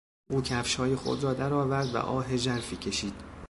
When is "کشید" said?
2.75-3.13